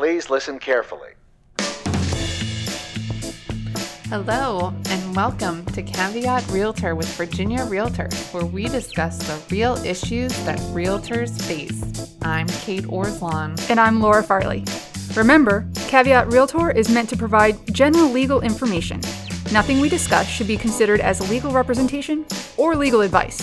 Please 0.00 0.30
listen 0.30 0.58
carefully. 0.58 1.10
Hello, 4.08 4.72
and 4.88 5.14
welcome 5.14 5.66
to 5.66 5.82
Caveat 5.82 6.50
Realtor 6.50 6.94
with 6.94 7.06
Virginia 7.16 7.66
Realtor, 7.66 8.08
where 8.32 8.46
we 8.46 8.66
discuss 8.66 9.18
the 9.18 9.38
real 9.54 9.76
issues 9.84 10.32
that 10.46 10.58
realtors 10.72 11.38
face. 11.42 12.16
I'm 12.22 12.46
Kate 12.46 12.84
Orslon. 12.84 13.60
And 13.68 13.78
I'm 13.78 14.00
Laura 14.00 14.22
Farley. 14.22 14.64
Remember, 15.14 15.68
Caveat 15.88 16.32
Realtor 16.32 16.70
is 16.70 16.88
meant 16.88 17.10
to 17.10 17.16
provide 17.18 17.58
general 17.74 18.08
legal 18.08 18.40
information. 18.40 19.02
Nothing 19.52 19.80
we 19.80 19.90
discuss 19.90 20.26
should 20.26 20.46
be 20.46 20.56
considered 20.56 21.00
as 21.00 21.28
legal 21.28 21.52
representation 21.52 22.24
or 22.56 22.74
legal 22.74 23.02
advice. 23.02 23.38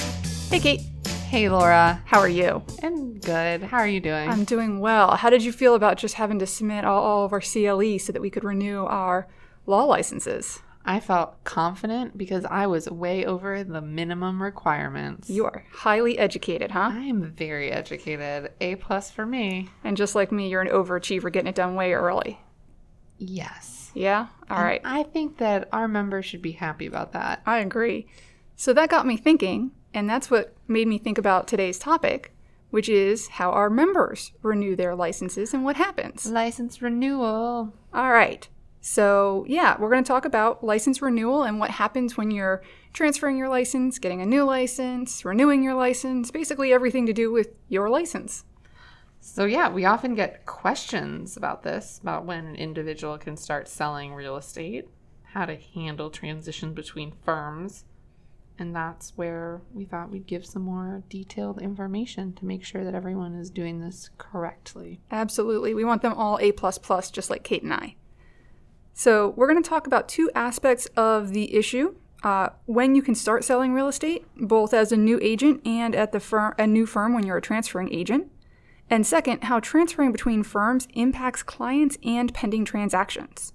Hey, 0.49 0.59
Kate. 0.59 0.81
Hey, 1.28 1.50
Laura. 1.50 2.02
How 2.05 2.20
are 2.20 2.30
you? 2.30 2.64
I'm 2.82 3.20
good. 3.20 3.64
How 3.64 3.80
are 3.80 3.88
you 3.88 4.00
doing? 4.00 4.30
I'm 4.30 4.46
doing 4.46 4.80
well. 4.80 5.18
How 5.18 5.30
did 5.30 5.44
you 5.44 5.52
feel 5.52 5.76
about 5.76 5.98
just 5.98 6.16
having 6.16 6.39
to 6.39 6.46
submit 6.48 6.86
all, 6.86 7.04
all 7.04 7.26
of 7.26 7.34
our 7.34 7.41
CLE 7.41 7.99
so 7.99 8.13
that 8.13 8.22
we 8.22 8.30
could 8.30 8.45
renew 8.45 8.85
our 8.85 9.27
law 9.66 9.84
licenses? 9.84 10.62
I 10.85 11.02
felt 11.02 11.44
confident 11.44 12.18
because 12.18 12.45
I 12.45 12.66
was 12.68 12.90
way 12.90 13.26
over 13.26 13.62
the 13.62 13.82
minimum 13.82 14.41
requirements. 14.41 15.30
You 15.30 15.44
are 15.44 15.66
highly 15.70 16.18
educated, 16.18 16.71
huh? 16.71 16.91
I 16.94 16.99
am 17.04 17.23
very 17.23 17.71
educated. 17.71 18.54
A 18.62 18.76
plus 18.77 19.12
for 19.12 19.26
me. 19.26 19.68
And 19.84 19.98
just 19.98 20.16
like 20.16 20.32
me, 20.32 20.48
you're 20.48 20.62
an 20.62 20.70
overachiever 20.70 21.30
getting 21.32 21.49
it 21.49 21.55
done 21.55 21.76
way 21.76 21.91
early. 21.91 22.40
Yes. 23.18 23.91
Yeah? 23.94 24.27
All 24.49 24.57
And 24.57 24.66
right. 24.66 24.82
I 24.85 25.04
think 25.04 25.40
that 25.40 25.68
our 25.73 25.90
members 25.90 26.26
should 26.26 26.41
be 26.41 26.54
happy 26.54 26.85
about 26.85 27.12
that. 27.12 27.41
I 27.46 27.57
agree. 27.57 28.07
So 28.55 28.71
that 28.71 28.90
got 28.90 29.05
me 29.05 29.18
thinking, 29.18 29.71
and 29.94 30.09
that's 30.09 30.30
what 30.30 30.55
made 30.68 30.88
me 30.88 30.98
think 30.98 31.18
about 31.18 31.48
today's 31.48 31.80
topic, 31.80 32.34
which 32.70 32.90
is 32.90 33.27
how 33.27 33.52
our 33.52 33.70
members 33.70 34.34
renew 34.41 34.76
their 34.76 34.96
licenses 34.96 35.54
and 35.54 35.63
what 35.63 35.76
happens. 35.76 36.26
License 36.26 36.82
renewal. 36.82 37.73
All 37.94 38.12
right. 38.12 38.48
So, 38.80 39.44
yeah, 39.50 39.76
we're 39.79 39.90
going 39.90 40.04
to 40.04 40.07
talk 40.07 40.24
about 40.24 40.63
license 40.63 41.02
renewal 41.02 41.44
and 41.44 41.60
what 41.60 41.71
happens 41.71 42.16
when 42.16 42.32
you're 42.32 42.62
transferring 42.94 43.38
your 43.38 43.49
license, 43.49 43.99
getting 43.99 44.21
a 44.21 44.26
new 44.26 44.44
license, 44.44 45.26
renewing 45.26 45.63
your 45.63 45.74
license, 45.74 46.32
basically 46.32 46.72
everything 46.72 47.05
to 47.05 47.13
do 47.13 47.32
with 47.32 47.49
your 47.68 47.90
license. 47.90 48.46
So, 49.20 49.46
yeah, 49.46 49.68
we 49.68 49.84
often 49.84 50.16
get 50.16 50.46
questions 50.46 51.35
about 51.35 51.63
this 51.63 51.99
about 52.01 52.26
when 52.26 52.46
an 52.46 52.55
individual 52.55 53.18
can 53.18 53.35
start 53.35 53.68
selling 53.68 54.13
real 54.13 54.38
estate, 54.38 54.88
how 55.34 55.46
to 55.46 55.55
handle 55.55 56.10
transition 56.10 56.74
between 56.74 57.12
firms. 57.26 57.84
And 58.60 58.76
that's 58.76 59.13
where 59.16 59.62
we 59.74 59.86
thought 59.86 60.10
we'd 60.10 60.26
give 60.26 60.46
some 60.46 60.63
more 60.63 61.04
detailed 61.10 61.62
information 61.62 62.34
to 62.34 62.46
make 62.46 62.63
sure 62.63 62.84
that 62.84 62.96
everyone 62.96 63.36
is 63.36 63.50
doing 63.50 63.82
this 63.82 64.09
correctly. 64.18 65.00
Absolutely. 65.12 65.74
We 65.74 65.84
want 65.84 66.02
them 66.02 66.13
all 66.13 66.40
A, 66.41 66.52
plus 66.52 67.12
just 67.12 67.30
like 67.30 67.44
Kate 67.44 67.63
and 67.63 67.74
I. 67.74 67.96
So, 68.94 69.30
we're 69.38 69.47
going 69.47 69.62
to 69.62 69.69
talk 69.69 69.85
about 69.85 70.09
two 70.09 70.31
aspects 70.34 70.88
of 70.97 71.30
the 71.30 71.53
issue 71.53 71.94
uh, 72.24 72.50
when 72.66 72.96
you 72.96 73.02
can 73.02 73.13
start 73.13 73.44
selling 73.44 73.74
real 73.74 73.88
estate, 73.88 74.25
both 74.35 74.74
as 74.74 74.91
a 74.91 74.97
new 74.97 75.19
agent 75.22 75.62
and 75.66 75.96
at 75.96 76.12
the 76.12 76.19
firm, 76.19 76.53
a 76.58 76.66
new 76.66 76.85
firm 76.85 77.13
when 77.13 77.25
you're 77.25 77.38
a 77.38 77.41
transferring 77.41 77.94
agent. 77.94 78.31
And 78.90 79.06
second, 79.06 79.44
how 79.44 79.59
transferring 79.59 80.12
between 80.12 80.44
firms 80.44 80.88
impacts 80.94 81.44
clients 81.44 81.97
and 82.03 82.34
pending 82.34 82.66
transactions. 82.66 83.53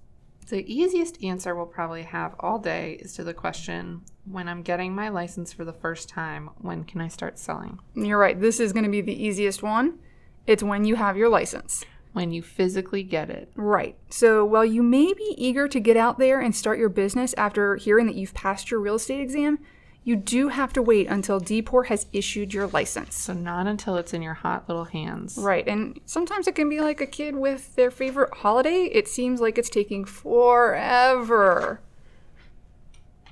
The 0.49 0.71
easiest 0.71 1.23
answer 1.25 1.55
we'll 1.55 1.67
probably 1.67 2.03
have 2.03 2.35
all 2.39 2.59
day 2.59 2.99
is 3.01 3.15
to 3.15 3.25
the 3.25 3.33
question 3.33 4.03
when 4.25 4.49
I'm 4.49 4.63
getting 4.63 4.95
my 4.95 5.09
license 5.09 5.53
for 5.53 5.65
the 5.65 5.73
first 5.73 6.09
time, 6.09 6.51
when 6.59 6.85
can 6.85 7.01
I 7.01 7.09
start 7.09 7.39
selling? 7.39 7.81
You're 7.95 8.19
right, 8.19 8.41
this 8.41 8.61
is 8.61 8.73
going 8.73 8.85
to 8.85 8.91
be 8.91 9.01
the 9.01 9.25
easiest 9.25 9.63
one. 9.63 9.99
It's 10.47 10.63
when 10.63 10.85
you 10.85 10.97
have 10.97 11.17
your 11.17 11.29
license. 11.29 11.85
When 12.13 12.31
you 12.31 12.43
physically 12.43 13.03
get 13.03 13.31
it. 13.31 13.51
Right. 13.57 13.97
So 14.11 14.45
while 14.45 14.65
you 14.65 14.83
may 14.83 15.15
be 15.15 15.35
eager 15.39 15.67
to 15.69 15.81
get 15.81 15.97
out 15.97 16.19
there 16.19 16.41
and 16.41 16.55
start 16.55 16.79
your 16.79 16.91
business 16.91 17.35
after 17.39 17.77
hearing 17.77 18.07
that 18.07 18.17
you've 18.17 18.35
passed 18.35 18.71
your 18.71 18.81
real 18.81 18.97
estate 18.97 19.21
exam, 19.21 19.59
you 20.05 20.17
do 20.17 20.49
have 20.49 20.73
to 20.73 20.83
wait 20.83 21.07
until 21.07 21.41
DPOR 21.41 21.87
has 21.87 22.07
issued 22.13 22.53
your 22.53 22.67
license. 22.67 23.15
So, 23.15 23.33
not 23.33 23.67
until 23.67 23.97
it's 23.97 24.13
in 24.13 24.21
your 24.21 24.35
hot 24.35 24.69
little 24.69 24.85
hands. 24.85 25.39
Right. 25.39 25.67
And 25.67 26.01
sometimes 26.05 26.49
it 26.49 26.55
can 26.55 26.69
be 26.69 26.81
like 26.81 27.01
a 27.01 27.07
kid 27.07 27.37
with 27.37 27.77
their 27.77 27.91
favorite 27.91 28.35
holiday. 28.35 28.91
It 28.93 29.07
seems 29.07 29.41
like 29.41 29.59
it's 29.59 29.71
taking 29.71 30.05
forever. 30.05 31.81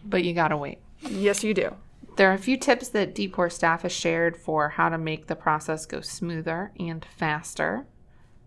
But 0.05 0.25
you 0.25 0.33
gotta 0.35 0.57
wait. 0.57 0.79
Yes, 1.01 1.45
you 1.45 1.55
do. 1.55 1.75
There 2.17 2.31
are 2.31 2.35
a 2.35 2.39
few 2.39 2.57
tips 2.57 2.89
that 2.89 3.15
DPOR 3.15 3.51
staff 3.51 3.83
has 3.83 3.93
shared 3.93 4.37
for 4.37 4.71
how 4.71 4.89
to 4.89 4.99
make 4.99 5.27
the 5.27 5.37
process 5.37 5.87
go 5.87 6.01
smoother 6.01 6.73
and 6.79 7.05
faster. 7.05 7.87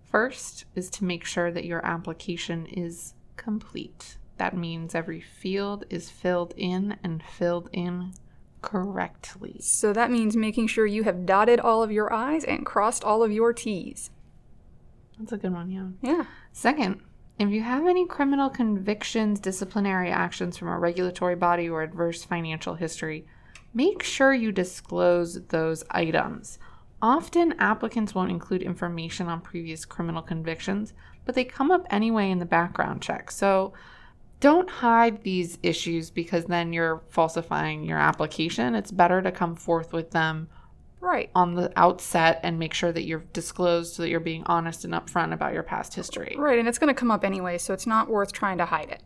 First 0.03 0.65
is 0.75 0.89
to 0.91 1.05
make 1.05 1.25
sure 1.25 1.51
that 1.51 1.65
your 1.65 1.83
application 1.85 2.67
is 2.67 3.15
complete. 3.35 4.17
That 4.37 4.55
means 4.55 4.93
every 4.93 5.21
field 5.21 5.85
is 5.89 6.09
filled 6.09 6.53
in 6.57 6.97
and 7.03 7.23
filled 7.23 7.69
in 7.71 8.13
correctly. 8.61 9.57
So 9.59 9.93
that 9.93 10.11
means 10.11 10.35
making 10.35 10.67
sure 10.67 10.85
you 10.85 11.03
have 11.03 11.25
dotted 11.25 11.59
all 11.59 11.81
of 11.81 11.91
your 11.91 12.11
I's 12.13 12.43
and 12.43 12.65
crossed 12.65 13.03
all 13.03 13.23
of 13.23 13.31
your 13.31 13.53
T's. 13.53 14.09
That's 15.19 15.31
a 15.31 15.37
good 15.37 15.53
one, 15.53 15.71
yeah. 15.71 15.87
Yeah. 16.01 16.25
Second, 16.51 17.01
if 17.39 17.49
you 17.49 17.61
have 17.61 17.87
any 17.87 18.05
criminal 18.05 18.49
convictions, 18.49 19.39
disciplinary 19.39 20.11
actions 20.11 20.57
from 20.57 20.67
a 20.67 20.77
regulatory 20.77 21.35
body, 21.35 21.67
or 21.67 21.81
adverse 21.81 22.23
financial 22.23 22.75
history, 22.75 23.25
make 23.73 24.03
sure 24.03 24.33
you 24.33 24.51
disclose 24.51 25.41
those 25.47 25.83
items. 25.91 26.59
Often, 27.01 27.55
applicants 27.59 28.13
won't 28.15 28.31
include 28.31 28.61
information 28.61 29.27
on 29.27 29.41
previous 29.41 29.83
criminal 29.83 30.21
convictions, 30.21 30.93
but 31.25 31.35
they 31.35 31.43
come 31.43 31.71
up 31.71 31.85
anyway 31.89 32.29
in 32.29 32.39
the 32.39 32.45
background 32.45 33.01
check. 33.01 33.31
So, 33.31 33.73
don't 34.39 34.69
hide 34.69 35.23
these 35.23 35.57
issues 35.63 36.09
because 36.09 36.45
then 36.45 36.73
you're 36.73 37.01
falsifying 37.09 37.85
your 37.85 37.97
application. 37.97 38.75
It's 38.75 38.91
better 38.91 39.21
to 39.21 39.31
come 39.31 39.55
forth 39.55 39.93
with 39.93 40.11
them 40.11 40.49
Right. 41.03 41.29
on 41.35 41.55
the 41.55 41.71
outset 41.75 42.39
and 42.43 42.57
make 42.57 42.73
sure 42.73 42.91
that 42.93 43.03
you're 43.03 43.25
disclosed 43.33 43.95
so 43.95 44.03
that 44.03 44.09
you're 44.09 44.21
being 44.21 44.43
honest 44.45 44.85
and 44.85 44.93
upfront 44.93 45.33
about 45.33 45.53
your 45.53 45.63
past 45.63 45.93
history. 45.93 46.35
Right, 46.37 46.57
and 46.57 46.67
it's 46.67 46.79
going 46.79 46.93
to 46.93 46.99
come 46.99 47.11
up 47.11 47.25
anyway, 47.25 47.57
so 47.57 47.73
it's 47.73 47.85
not 47.85 48.09
worth 48.09 48.31
trying 48.31 48.57
to 48.59 48.65
hide 48.65 48.89
it. 48.89 49.03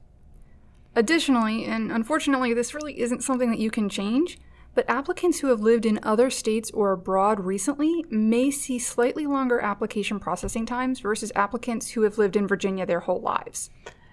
Additionally, 0.95 1.65
and 1.65 1.91
unfortunately, 1.91 2.53
this 2.53 2.73
really 2.73 2.99
isn't 2.99 3.23
something 3.23 3.49
that 3.49 3.59
you 3.59 3.71
can 3.71 3.89
change, 3.89 4.39
but 4.75 4.87
applicants 4.87 5.39
who 5.39 5.47
have 5.47 5.59
lived 5.59 5.87
in 5.87 5.99
other 6.03 6.29
states 6.29 6.69
or 6.69 6.91
abroad 6.91 7.39
recently 7.39 8.05
may 8.11 8.51
see 8.51 8.77
slightly 8.77 9.25
longer 9.25 9.59
application 9.59 10.19
processing 10.19 10.67
times 10.67 10.99
versus 10.99 11.31
applicants 11.35 11.89
who 11.89 12.03
have 12.03 12.19
lived 12.19 12.35
in 12.35 12.47
Virginia 12.47 12.85
their 12.85 12.99
whole 12.99 13.21
lives. 13.21 13.71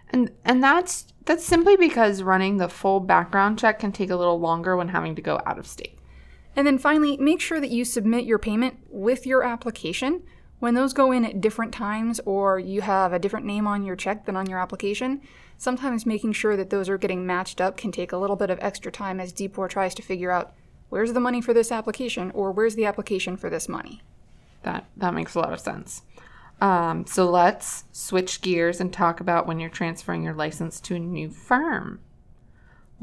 And 0.09 0.31
and 0.43 0.63
that's 0.63 1.07
that's 1.27 1.45
simply 1.45 1.77
because 1.77 2.23
running 2.23 2.57
the 2.57 2.69
full 2.69 3.01
background 3.01 3.59
check 3.59 3.79
can 3.79 3.93
take 3.93 4.11
a 4.11 4.17
little 4.17 4.41
longer 4.41 4.77
when 4.77 4.89
having 4.89 5.15
to 5.17 5.23
go 5.23 5.41
out 5.45 5.59
of 5.59 5.67
state. 5.67 5.94
And 6.57 6.67
then 6.67 6.79
finally, 6.79 7.17
make 7.17 7.41
sure 7.41 7.61
that 7.61 7.71
you 7.71 7.85
submit 7.85 8.25
your 8.25 8.39
payment 8.39 8.79
with 8.89 9.27
your 9.27 9.43
application. 9.43 10.23
When 10.61 10.75
those 10.75 10.93
go 10.93 11.13
in 11.13 11.25
at 11.25 11.41
different 11.41 11.75
times 11.75 12.21
or 12.25 12.59
you 12.59 12.81
have 12.81 13.13
a 13.13 13.19
different 13.19 13.47
name 13.47 13.67
on 13.67 13.85
your 13.85 13.97
check 13.97 14.25
than 14.25 14.37
on 14.37 14.49
your 14.49 14.59
application, 14.59 15.21
sometimes 15.59 16.07
making 16.07 16.33
sure 16.33 16.57
that 16.57 16.71
those 16.71 16.89
are 16.89 16.99
getting 16.99 17.27
matched 17.27 17.61
up 17.61 17.77
can 17.77 17.93
take 17.93 18.13
a 18.13 18.17
little 18.17 18.37
bit 18.37 18.51
of 18.51 18.59
extra 18.61 18.91
time 18.91 19.21
as 19.21 19.33
DPOR 19.33 19.69
tries 19.69 19.95
to 19.97 20.03
figure 20.03 20.31
out 20.31 20.55
where's 20.89 21.13
the 21.13 21.21
money 21.21 21.41
for 21.41 21.53
this 21.53 21.73
application 21.73 22.31
or 22.31 22.53
where's 22.53 22.77
the 22.77 22.87
application 22.87 23.37
for 23.37 23.51
this 23.51 23.69
money. 23.69 24.03
That 24.63 24.87
that 24.97 25.13
makes 25.13 25.35
a 25.35 25.41
lot 25.41 25.53
of 25.53 25.61
sense. 25.61 26.03
Um, 26.61 27.05
so 27.07 27.29
let's 27.29 27.85
switch 27.93 28.41
gears 28.41 28.81
and 28.81 28.93
talk 28.93 29.21
about 29.21 29.47
when 29.47 29.59
you're 29.59 29.71
transferring 29.71 30.23
your 30.23 30.35
license 30.35 30.81
to 30.83 30.95
a 30.95 30.99
new 30.99 31.29
firm. 31.29 32.01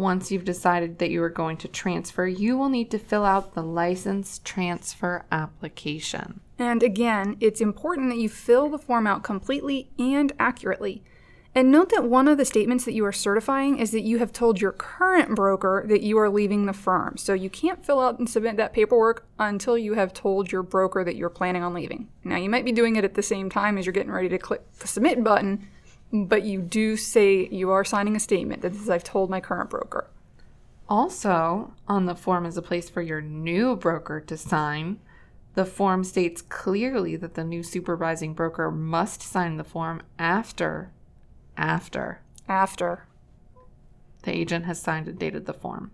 Once 0.02 0.32
you've 0.32 0.44
decided 0.44 0.98
that 0.98 1.12
you 1.12 1.22
are 1.22 1.30
going 1.30 1.56
to 1.56 1.68
transfer, 1.68 2.26
you 2.26 2.58
will 2.58 2.70
need 2.70 2.90
to 2.90 2.98
fill 2.98 3.24
out 3.24 3.54
the 3.54 3.62
license 3.62 4.42
transfer 4.44 5.24
application. 5.32 6.42
And 6.58 6.82
again, 6.82 7.38
it's 7.40 7.62
important 7.62 8.10
that 8.10 8.18
you 8.18 8.28
fill 8.28 8.68
the 8.68 8.80
form 8.80 9.06
out 9.06 9.22
completely 9.22 9.92
and 10.00 10.32
accurately. 10.40 11.04
And 11.54 11.70
note 11.70 11.90
that 11.90 12.06
one 12.06 12.28
of 12.28 12.40
the 12.40 12.46
statements 12.46 12.84
that 12.86 12.94
you 12.94 13.06
are 13.06 13.12
certifying 13.12 13.78
is 13.78 13.92
that 13.92 14.02
you 14.02 14.18
have 14.18 14.34
told 14.34 14.60
your 14.60 14.72
current 14.72 15.36
broker 15.36 15.84
that 15.88 16.02
you 16.02 16.18
are 16.18 16.30
leaving 16.30 16.66
the 16.66 16.74
firm. 16.74 17.18
So 17.18 17.34
you 17.34 17.52
can't 17.52 17.86
fill 17.86 18.00
out 18.00 18.18
and 18.18 18.28
submit 18.28 18.58
that 18.58 18.74
paperwork 18.74 19.28
until 19.38 19.78
you 19.78 19.94
have 19.94 20.14
told 20.14 20.52
your 20.52 20.64
broker 20.64 21.04
that 21.04 21.16
you're 21.16 21.30
planning 21.30 21.62
on 21.62 21.76
leaving. 21.76 22.08
Now, 22.24 22.38
you 22.38 22.50
might 22.50 22.66
be 22.66 22.72
doing 22.72 22.96
it 22.96 23.04
at 23.04 23.14
the 23.14 23.22
same 23.22 23.52
time 23.52 23.78
as 23.78 23.86
you're 23.86 23.94
getting 23.94 24.12
ready 24.12 24.30
to 24.30 24.40
click 24.40 24.62
the 24.80 24.88
submit 24.88 25.24
button, 25.24 25.68
but 26.12 26.44
you 26.44 26.62
do 26.62 26.98
say 26.98 27.48
you 27.50 27.72
are 27.72 27.86
signing 27.86 28.16
a 28.16 28.20
statement 28.20 28.62
that 28.62 28.76
says, 28.76 28.90
I've 28.90 29.04
told 29.04 29.30
my 29.30 29.40
current 29.40 29.70
broker. 29.70 30.10
Also, 30.90 31.74
on 31.88 32.06
the 32.06 32.16
form 32.16 32.46
is 32.46 32.58
a 32.58 32.62
place 32.62 32.90
for 32.90 33.02
your 33.02 33.22
new 33.22 33.76
broker 33.76 34.20
to 34.20 34.36
sign. 34.36 35.00
The 35.54 35.66
form 35.66 36.04
states 36.04 36.42
clearly 36.42 37.16
that 37.16 37.36
the 37.36 37.44
new 37.44 37.64
supervising 37.64 38.34
broker 38.34 38.72
must 38.72 39.22
sign 39.22 39.58
the 39.58 39.64
form 39.64 40.02
after 40.20 40.92
after 41.58 42.22
After. 42.48 43.06
the 44.24 44.32
agent 44.32 44.66
has 44.66 44.82
signed 44.82 45.08
and 45.08 45.20
dated 45.20 45.46
the 45.46 45.54
form. 45.54 45.92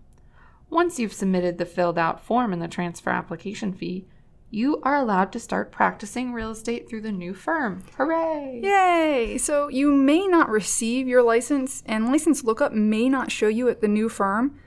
Once 0.70 0.98
you've 0.98 1.12
submitted 1.12 1.58
the 1.58 1.64
filled 1.64 1.98
out 1.98 2.24
form 2.24 2.52
and 2.52 2.62
the 2.62 2.68
transfer 2.68 3.10
application 3.10 3.72
fee, 3.72 4.06
you 4.50 4.80
are 4.82 4.96
allowed 4.96 5.30
to 5.32 5.40
start 5.40 5.70
practicing 5.70 6.32
real 6.32 6.50
estate 6.50 6.88
through 6.88 7.02
the 7.02 7.12
new 7.12 7.34
firm. 7.34 7.84
Hooray! 7.96 8.60
Yay! 8.62 9.38
So 9.38 9.68
you 9.68 9.92
may 9.92 10.26
not 10.26 10.48
receive 10.48 11.06
your 11.06 11.22
license, 11.22 11.82
and 11.84 12.06
license 12.06 12.44
lookup 12.44 12.72
may 12.72 13.08
not 13.08 13.30
show 13.30 13.48
you 13.48 13.68
at 13.68 13.80
the 13.80 13.88
new 13.88 14.08
firm. 14.08 14.58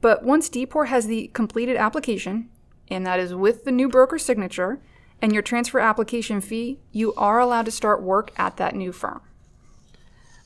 But 0.00 0.22
once 0.22 0.48
DPOR 0.48 0.86
has 0.86 1.06
the 1.06 1.28
completed 1.28 1.76
application, 1.76 2.48
and 2.88 3.04
that 3.06 3.18
is 3.18 3.34
with 3.34 3.64
the 3.64 3.72
new 3.72 3.88
broker 3.88 4.18
signature, 4.18 4.80
and 5.20 5.32
your 5.32 5.42
transfer 5.42 5.80
application 5.80 6.40
fee, 6.40 6.78
you 6.92 7.12
are 7.14 7.40
allowed 7.40 7.64
to 7.64 7.70
start 7.70 8.02
work 8.02 8.30
at 8.36 8.56
that 8.58 8.74
new 8.74 8.92
firm. 8.92 9.20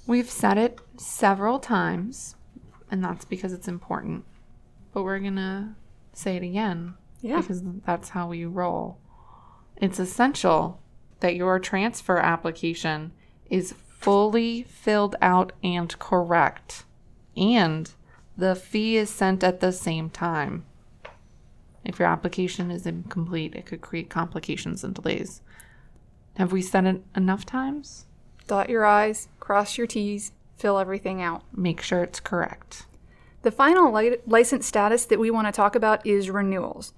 We've 0.06 0.30
said 0.30 0.56
it 0.56 0.80
several 0.96 1.58
times, 1.58 2.36
and 2.90 3.04
that's 3.04 3.26
because 3.26 3.52
it's 3.52 3.68
important. 3.68 4.24
But 4.94 5.02
we're 5.02 5.18
going 5.18 5.36
to 5.36 5.74
say 6.14 6.36
it 6.36 6.42
again 6.42 6.94
Yeah. 7.20 7.40
because 7.40 7.62
that's 7.84 8.10
how 8.10 8.28
we 8.28 8.44
roll. 8.44 8.98
It's 9.76 9.98
essential 9.98 10.80
that 11.20 11.34
your 11.36 11.58
transfer 11.58 12.18
application 12.18 13.12
is 13.50 13.74
fully 13.88 14.62
filled 14.62 15.16
out 15.20 15.52
and 15.62 15.96
correct, 15.98 16.84
and 17.36 17.90
the 18.36 18.54
fee 18.54 18.96
is 18.96 19.10
sent 19.10 19.42
at 19.42 19.60
the 19.60 19.72
same 19.72 20.10
time. 20.10 20.64
If 21.84 21.98
your 21.98 22.08
application 22.08 22.70
is 22.70 22.86
incomplete, 22.86 23.54
it 23.54 23.66
could 23.66 23.80
create 23.80 24.10
complications 24.10 24.84
and 24.84 24.94
delays. 24.94 25.42
Have 26.36 26.52
we 26.52 26.62
said 26.62 26.84
it 26.86 27.02
enough 27.16 27.44
times? 27.44 28.06
Dot 28.46 28.68
your 28.68 28.84
I's, 28.84 29.28
cross 29.40 29.76
your 29.76 29.86
T's, 29.86 30.32
fill 30.56 30.78
everything 30.78 31.20
out. 31.20 31.42
Make 31.52 31.80
sure 31.80 32.02
it's 32.02 32.20
correct. 32.20 32.86
The 33.42 33.50
final 33.50 33.92
li- 33.92 34.18
license 34.26 34.66
status 34.66 35.04
that 35.06 35.18
we 35.18 35.30
want 35.30 35.46
to 35.48 35.52
talk 35.52 35.74
about 35.74 36.06
is 36.06 36.30
renewals. 36.30 36.92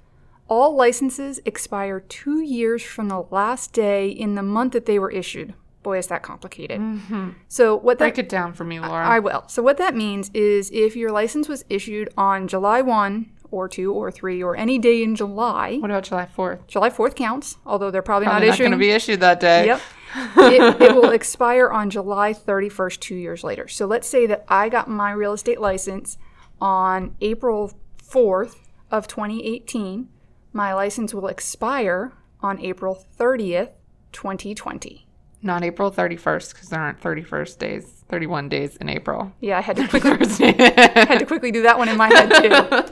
All 0.51 0.75
licenses 0.75 1.41
expire 1.45 2.01
two 2.01 2.41
years 2.41 2.83
from 2.83 3.09
the 3.09 3.25
last 3.31 3.73
day 3.73 4.09
in 4.09 4.35
the 4.35 4.43
month 4.43 4.73
that 4.73 4.85
they 4.85 4.99
were 4.99 5.11
issued. 5.11 5.55
Boy, 5.85 5.99
is 5.99 6.09
that 6.09 6.23
complicated. 6.23 6.81
Mm-hmm. 6.81 7.31
So, 7.47 7.77
what 7.77 7.99
that 7.99 8.07
Break 8.07 8.19
it 8.19 8.29
down 8.29 8.53
for 8.53 8.65
me, 8.65 8.81
Laura. 8.81 9.07
I 9.07 9.21
will. 9.21 9.45
So, 9.47 9.63
what 9.63 9.79
that 9.79 9.95
means 9.95 10.29
is 10.35 10.69
if 10.73 10.97
your 10.97 11.13
license 11.13 11.49
was 11.49 11.65
issued 11.71 12.09
on 12.19 12.49
July 12.49 12.83
1 12.83 13.31
or 13.53 13.69
2 13.69 13.93
or 13.95 14.11
3 14.11 14.43
or 14.43 14.57
any 14.57 14.79
day 14.79 15.05
in 15.05 15.15
July, 15.15 15.77
what 15.77 15.91
about 15.91 16.03
July 16.03 16.27
4th? 16.37 16.67
July 16.67 16.91
4th 16.91 17.15
counts, 17.15 17.57
although 17.65 17.93
they're 17.93 18.03
probably, 18.03 18.27
Probably 18.27 18.49
not 18.49 18.53
not 18.55 18.59
going 18.59 18.73
to 18.73 18.77
be 18.77 18.91
issued 18.91 19.21
that 19.21 19.39
day. 19.39 19.67
Yep. 19.67 19.81
it, 20.37 20.83
it 20.83 20.95
will 20.97 21.11
expire 21.11 21.71
on 21.71 21.89
July 21.91 22.35
31st, 22.35 22.99
two 22.99 23.15
years 23.15 23.45
later. 23.45 23.69
So 23.69 23.87
let's 23.87 24.09
say 24.09 24.27
that 24.27 24.45
I 24.49 24.69
got 24.69 24.89
my 24.89 25.13
real 25.13 25.33
estate 25.33 25.61
license 25.61 26.19
on 26.61 27.15
April 27.21 27.73
4th 28.03 28.57
of 28.91 29.07
2018. 29.07 30.09
My 30.53 30.75
license 30.75 31.15
will 31.15 31.29
expire 31.29 32.13
on 32.41 32.59
April 32.61 33.05
30th, 33.19 33.71
2020. 34.13 35.07
Not 35.43 35.63
April 35.63 35.91
31st 35.91 36.53
because 36.53 36.69
there 36.69 36.81
aren't 36.81 37.01
31st 37.01 37.59
days, 37.59 38.05
31 38.09 38.49
days 38.49 38.77
in 38.77 38.89
April. 38.89 39.33
Yeah, 39.41 39.59
I 39.59 39.61
had 39.63 39.77
to 39.77 39.89
quickly, 39.89 40.53
had 40.53 41.19
to 41.19 41.27
quickly 41.27 41.51
do 41.51 41.63
that 41.63 41.79
one 41.79 41.89
in 41.89 41.97
my 41.97 42.09
head 42.09 42.89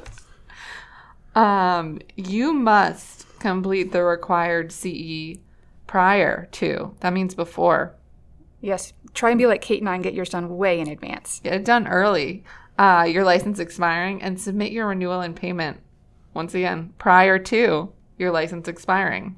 too. 1.34 1.40
um, 1.40 2.00
you 2.16 2.52
must 2.52 3.26
complete 3.38 3.92
the 3.92 4.02
required 4.02 4.72
CE 4.72 5.38
prior 5.86 6.48
to. 6.52 6.94
That 7.00 7.12
means 7.12 7.34
before. 7.34 7.94
Yes, 8.60 8.92
try 9.14 9.30
and 9.30 9.38
be 9.38 9.46
like 9.46 9.60
Kate 9.60 9.80
and 9.80 9.88
I 9.88 9.94
and 9.94 10.02
get 10.02 10.14
yours 10.14 10.30
done 10.30 10.56
way 10.56 10.80
in 10.80 10.88
advance. 10.88 11.40
Get 11.42 11.54
it 11.54 11.64
done 11.64 11.86
early. 11.86 12.44
Uh, 12.78 13.06
your 13.08 13.24
license 13.24 13.58
expiring 13.58 14.22
and 14.22 14.40
submit 14.40 14.72
your 14.72 14.86
renewal 14.86 15.20
and 15.20 15.34
payment 15.34 15.80
once 16.38 16.54
again 16.54 16.94
prior 16.98 17.36
to 17.36 17.92
your 18.16 18.30
license 18.30 18.68
expiring. 18.68 19.36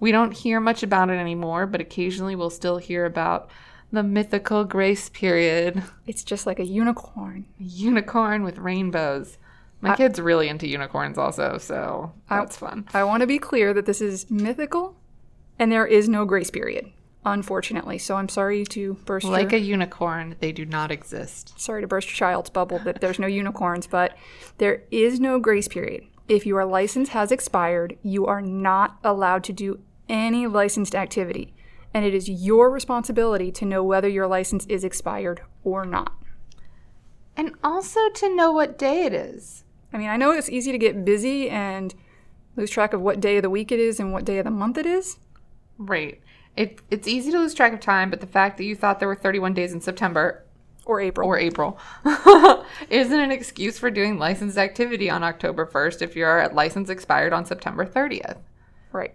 We 0.00 0.10
don't 0.10 0.32
hear 0.32 0.58
much 0.60 0.82
about 0.82 1.08
it 1.08 1.14
anymore, 1.14 1.66
but 1.66 1.80
occasionally 1.80 2.34
we'll 2.34 2.50
still 2.50 2.78
hear 2.78 3.06
about 3.06 3.48
the 3.92 4.02
mythical 4.02 4.64
grace 4.64 5.08
period. 5.08 5.82
It's 6.04 6.24
just 6.24 6.44
like 6.44 6.58
a 6.58 6.66
unicorn. 6.66 7.46
unicorn 7.58 8.42
with 8.42 8.58
rainbows. 8.58 9.38
My 9.80 9.94
kid's 9.94 10.20
really 10.20 10.48
into 10.48 10.66
unicorns 10.66 11.16
also, 11.16 11.58
so 11.58 12.12
that's 12.28 12.56
fun. 12.56 12.88
I 12.92 13.04
want 13.04 13.20
to 13.20 13.26
be 13.26 13.38
clear 13.38 13.72
that 13.72 13.86
this 13.86 14.00
is 14.00 14.28
mythical 14.28 14.96
and 15.60 15.70
there 15.70 15.86
is 15.86 16.08
no 16.08 16.24
grace 16.24 16.50
period, 16.50 16.90
unfortunately. 17.24 17.98
So 17.98 18.16
I'm 18.16 18.28
sorry 18.28 18.64
to 18.64 18.94
burst 19.04 19.26
Like 19.26 19.52
your, 19.52 19.60
a 19.60 19.64
unicorn, 19.64 20.34
they 20.40 20.50
do 20.50 20.64
not 20.64 20.90
exist. 20.90 21.54
sorry 21.60 21.82
to 21.82 21.86
burst 21.86 22.08
your 22.08 22.16
child's 22.16 22.50
bubble 22.50 22.80
that 22.80 23.00
there's 23.00 23.20
no 23.20 23.28
unicorns, 23.28 23.86
but 23.86 24.16
there 24.58 24.82
is 24.90 25.20
no 25.20 25.38
grace 25.38 25.68
period. 25.68 26.04
If 26.28 26.44
your 26.44 26.64
license 26.64 27.10
has 27.10 27.30
expired, 27.30 27.98
you 28.02 28.26
are 28.26 28.42
not 28.42 28.98
allowed 29.04 29.44
to 29.44 29.52
do 29.52 29.80
any 30.08 30.46
licensed 30.46 30.94
activity, 30.94 31.54
and 31.94 32.04
it 32.04 32.14
is 32.14 32.28
your 32.28 32.70
responsibility 32.70 33.52
to 33.52 33.64
know 33.64 33.84
whether 33.84 34.08
your 34.08 34.26
license 34.26 34.66
is 34.66 34.82
expired 34.84 35.42
or 35.62 35.84
not. 35.84 36.12
And 37.36 37.52
also 37.62 38.08
to 38.08 38.34
know 38.34 38.50
what 38.50 38.78
day 38.78 39.04
it 39.04 39.12
is. 39.12 39.64
I 39.92 39.98
mean, 39.98 40.08
I 40.08 40.16
know 40.16 40.32
it's 40.32 40.48
easy 40.48 40.72
to 40.72 40.78
get 40.78 41.04
busy 41.04 41.48
and 41.48 41.94
lose 42.56 42.70
track 42.70 42.92
of 42.92 43.02
what 43.02 43.20
day 43.20 43.36
of 43.36 43.42
the 43.42 43.50
week 43.50 43.70
it 43.70 43.78
is 43.78 44.00
and 44.00 44.12
what 44.12 44.24
day 44.24 44.38
of 44.38 44.44
the 44.44 44.50
month 44.50 44.78
it 44.78 44.86
is. 44.86 45.18
Right. 45.78 46.20
It, 46.56 46.80
it's 46.90 47.06
easy 47.06 47.30
to 47.30 47.38
lose 47.38 47.54
track 47.54 47.74
of 47.74 47.80
time, 47.80 48.10
but 48.10 48.20
the 48.20 48.26
fact 48.26 48.56
that 48.56 48.64
you 48.64 48.74
thought 48.74 48.98
there 48.98 49.08
were 49.08 49.14
31 49.14 49.54
days 49.54 49.72
in 49.72 49.80
September 49.80 50.45
Or 50.86 51.00
April. 51.00 51.28
or 51.28 51.36
April 51.36 51.78
isn't 52.90 53.20
an 53.20 53.32
excuse 53.32 53.78
for 53.78 53.90
doing 53.90 54.18
licensed 54.18 54.56
activity 54.56 55.10
on 55.10 55.22
October 55.24 55.66
1st 55.66 56.00
if 56.00 56.16
your 56.16 56.48
license 56.54 56.88
expired 56.88 57.32
on 57.32 57.44
September 57.44 57.84
30th. 57.84 58.38
Right. 58.92 59.14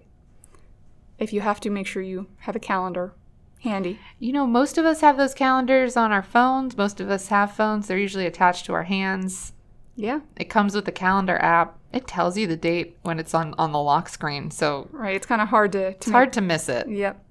If 1.18 1.32
you 1.32 1.42
have 1.42 1.60
to, 1.62 1.70
make 1.70 1.88
sure 1.88 2.02
you 2.02 2.28
have 2.40 2.56
a 2.56 2.60
calendar 2.60 3.14
handy. 3.62 4.00
You 4.20 4.34
know, 4.34 4.46
most 4.46 4.78
of 4.78 4.86
us 4.86 5.02
have 5.02 5.18
those 5.18 5.34
calendars 5.34 5.96
on 5.96 6.12
our 6.12 6.24
phones. 6.24 6.78
Most 6.78 7.00
of 7.00 7.10
us 7.10 7.28
have 7.30 7.54
phones. 7.56 7.88
They're 7.88 7.98
usually 7.98 8.26
attached 8.26 8.66
to 8.66 8.74
our 8.74 8.84
hands. 8.84 9.54
Yeah, 9.96 10.22
It 10.38 10.46
comes 10.50 10.74
with 10.74 10.86
the 10.86 10.92
calendar 10.92 11.38
app. 11.38 11.78
It 11.94 12.08
tells 12.08 12.38
you 12.38 12.48
the 12.48 12.56
date 12.56 12.98
when 13.04 13.20
it's 13.20 13.34
on, 13.34 13.54
on 13.58 13.72
the 13.72 13.80
lock 13.80 14.10
screen. 14.10 14.50
So 14.50 14.88
right. 14.92 15.16
It's 15.16 15.26
kind 15.28 15.42
of 15.42 15.50
hard 15.50 15.74
to, 15.74 15.92
to 15.92 15.98
it's 15.98 16.10
hard 16.10 16.34
to 16.34 16.42
miss 16.42 16.70
it. 16.70 16.90
Yep. 16.90 17.24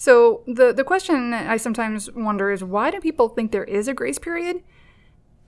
So 0.00 0.44
the 0.46 0.72
the 0.72 0.82
question 0.82 1.34
I 1.34 1.58
sometimes 1.58 2.10
wonder 2.12 2.50
is 2.50 2.64
why 2.64 2.90
do 2.90 3.00
people 3.00 3.28
think 3.28 3.52
there 3.52 3.64
is 3.64 3.86
a 3.86 3.92
grace 3.92 4.18
period? 4.18 4.62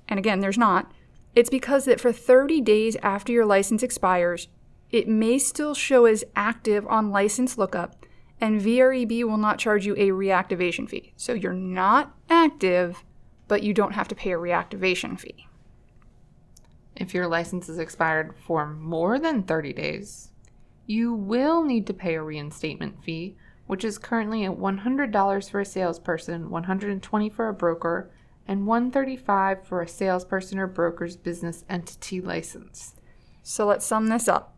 And 0.07 0.19
again, 0.19 0.41
there's 0.41 0.59
not. 0.59 0.93
It's 1.35 1.49
because 1.49 1.87
that 1.87 2.03
for 2.03 2.13
30 2.13 2.61
days 2.61 2.95
after 3.03 3.33
your 3.33 3.47
license 3.47 3.83
expires, 3.83 4.49
it 4.91 5.09
may 5.09 5.39
still 5.39 5.73
show 5.73 6.05
as 6.05 6.23
active 6.37 6.87
on 6.89 7.11
license 7.11 7.57
lookup, 7.57 8.05
and 8.43 8.61
VREB 8.61 9.25
will 9.25 9.39
not 9.39 9.59
charge 9.59 9.87
you 9.87 9.95
a 9.95 10.11
reactivation 10.11 10.87
fee. 10.87 11.15
So 11.17 11.33
you're 11.33 11.55
not 11.55 12.15
active, 12.29 13.03
but 13.49 13.63
you 13.63 13.73
don't 13.73 13.95
have 13.95 14.09
to 14.09 14.15
pay 14.15 14.33
a 14.33 14.37
reactivation 14.37 15.19
fee. 15.19 15.47
If 16.95 17.15
your 17.15 17.27
license 17.27 17.71
is 17.71 17.79
expired 17.79 18.35
for 18.37 18.67
more 18.67 19.19
than 19.19 19.45
30 19.45 19.73
days, 19.73 20.31
you 20.85 21.15
will 21.15 21.65
need 21.65 21.87
to 21.87 21.95
pay 21.95 22.17
a 22.17 22.23
reinstatement 22.23 23.03
fee, 23.03 23.35
which 23.67 23.85
is 23.85 23.99
currently 23.99 24.45
at 24.45 24.53
$100 24.59 25.51
for 25.51 25.61
a 25.61 25.65
salesperson, 25.65 26.51
$120 26.51 27.33
for 27.33 27.49
a 27.49 27.55
broker, 27.55 28.11
and 28.47 28.67
$135 28.67 29.65
for 29.65 29.81
a 29.81 29.89
salesperson 29.89 30.59
or 30.59 30.67
broker's 30.67 31.17
business 31.17 31.65
entity 31.69 32.21
license. 32.21 32.95
So 33.43 33.67
let's 33.67 33.87
sum 33.87 34.09
this 34.09 34.29
up. 34.29 34.57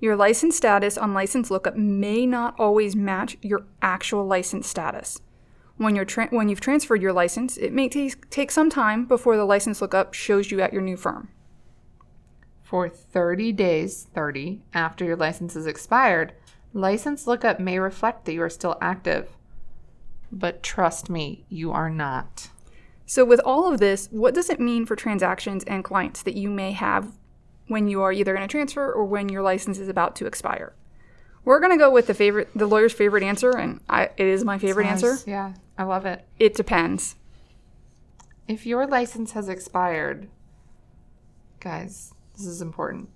Your 0.00 0.16
license 0.16 0.56
status 0.56 0.98
on 0.98 1.14
license 1.14 1.50
lookup 1.50 1.76
may 1.76 2.26
not 2.26 2.58
always 2.58 2.96
match 2.96 3.36
your 3.40 3.66
actual 3.80 4.26
license 4.26 4.66
status. 4.66 5.20
When, 5.76 5.94
you're 5.96 6.04
tra- 6.04 6.28
when 6.30 6.48
you've 6.48 6.60
transferred 6.60 7.02
your 7.02 7.12
license, 7.12 7.56
it 7.56 7.72
may 7.72 7.88
t- 7.88 8.12
take 8.30 8.50
some 8.50 8.68
time 8.68 9.06
before 9.06 9.36
the 9.36 9.44
license 9.44 9.80
lookup 9.80 10.12
shows 10.12 10.50
you 10.50 10.60
at 10.60 10.72
your 10.72 10.82
new 10.82 10.96
firm. 10.96 11.28
For 12.62 12.88
30 12.88 13.52
days, 13.52 14.08
30, 14.14 14.62
after 14.74 15.04
your 15.04 15.16
license 15.16 15.56
is 15.56 15.66
expired, 15.66 16.32
license 16.72 17.26
lookup 17.26 17.60
may 17.60 17.78
reflect 17.78 18.24
that 18.24 18.32
you 18.32 18.42
are 18.42 18.50
still 18.50 18.76
active. 18.80 19.36
But 20.30 20.62
trust 20.62 21.10
me, 21.10 21.44
you 21.48 21.72
are 21.72 21.90
not. 21.90 22.48
So, 23.04 23.24
with 23.24 23.40
all 23.44 23.70
of 23.70 23.80
this, 23.80 24.08
what 24.10 24.34
does 24.34 24.48
it 24.48 24.60
mean 24.60 24.86
for 24.86 24.96
transactions 24.96 25.64
and 25.64 25.84
clients 25.84 26.22
that 26.22 26.36
you 26.36 26.48
may 26.48 26.72
have 26.72 27.12
when 27.66 27.88
you 27.88 28.00
are 28.02 28.12
either 28.12 28.34
going 28.34 28.46
to 28.46 28.50
transfer 28.50 28.90
or 28.90 29.04
when 29.04 29.28
your 29.28 29.42
license 29.42 29.78
is 29.78 29.88
about 29.88 30.16
to 30.16 30.26
expire? 30.26 30.74
We're 31.44 31.60
going 31.60 31.72
to 31.72 31.78
go 31.78 31.90
with 31.90 32.06
the 32.06 32.14
favorite, 32.14 32.48
the 32.54 32.66
lawyer's 32.66 32.92
favorite 32.92 33.24
answer, 33.24 33.50
and 33.50 33.80
I, 33.88 34.04
it 34.16 34.26
is 34.26 34.44
my 34.44 34.58
favorite 34.58 34.86
answer. 34.86 35.18
Yeah, 35.26 35.54
I 35.76 35.82
love 35.82 36.06
it. 36.06 36.24
It 36.38 36.54
depends. 36.54 37.16
If 38.48 38.64
your 38.64 38.86
license 38.86 39.32
has 39.32 39.48
expired, 39.48 40.28
guys, 41.60 42.14
this 42.34 42.46
is 42.46 42.62
important. 42.62 43.10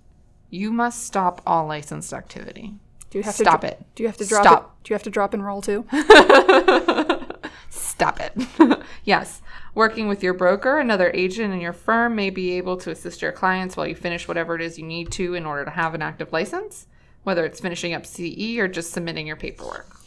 You 0.49 0.71
must 0.71 1.05
stop 1.05 1.41
all 1.45 1.67
licensed 1.67 2.13
activity. 2.13 2.75
Do 3.09 3.17
you 3.19 3.23
have 3.23 3.35
to 3.37 3.43
Stop 3.43 3.61
to 3.61 3.67
it. 3.67 3.81
Do 3.95 4.03
you 4.03 4.07
have 4.07 4.17
to 4.17 4.25
drop 4.25 4.43
Stop. 4.43 4.63
it? 4.63 4.83
Do 4.83 4.91
you 4.91 4.95
have 4.95 5.03
to 5.03 5.09
drop 5.09 5.33
and 5.33 5.45
roll 5.45 5.61
too? 5.61 5.85
Stop 7.69 8.19
it. 8.19 8.79
yes. 9.03 9.41
Working 9.73 10.07
with 10.07 10.23
your 10.23 10.33
broker, 10.33 10.79
another 10.79 11.11
agent 11.13 11.53
in 11.53 11.61
your 11.61 11.73
firm 11.73 12.15
may 12.15 12.29
be 12.29 12.51
able 12.53 12.77
to 12.77 12.91
assist 12.91 13.21
your 13.21 13.31
clients 13.31 13.77
while 13.77 13.87
you 13.87 13.95
finish 13.95 14.27
whatever 14.27 14.55
it 14.55 14.61
is 14.61 14.77
you 14.77 14.85
need 14.85 15.11
to 15.13 15.33
in 15.35 15.45
order 15.45 15.65
to 15.65 15.71
have 15.71 15.93
an 15.93 16.01
active 16.01 16.33
license. 16.33 16.87
whether 17.23 17.43
it's 17.45 17.59
finishing 17.59 17.93
up 17.93 18.05
CE 18.05 18.57
or 18.57 18.69
just 18.69 18.93
submitting 18.93 19.27
your 19.27 19.35
paperwork. 19.35 19.97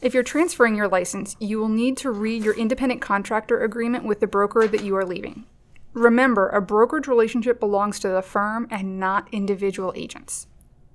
If 0.00 0.14
you're 0.14 0.22
transferring 0.22 0.76
your 0.76 0.86
license, 0.86 1.34
you 1.40 1.58
will 1.58 1.68
need 1.68 1.96
to 1.98 2.12
read 2.12 2.44
your 2.44 2.54
independent 2.54 3.00
contractor 3.00 3.64
agreement 3.64 4.04
with 4.04 4.20
the 4.20 4.28
broker 4.28 4.68
that 4.68 4.84
you 4.84 4.94
are 4.96 5.04
leaving. 5.04 5.46
Remember, 5.94 6.48
a 6.48 6.62
brokerage 6.62 7.08
relationship 7.08 7.58
belongs 7.58 7.98
to 7.98 8.08
the 8.08 8.22
firm 8.22 8.68
and 8.70 9.00
not 9.00 9.26
individual 9.32 9.92
agents. 9.96 10.46